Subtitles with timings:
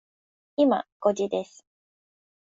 [0.55, 1.63] 今、五時です。